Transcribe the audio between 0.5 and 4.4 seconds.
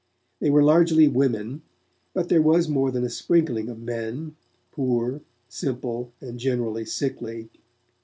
largely women, but there was more than a sprinkling of men,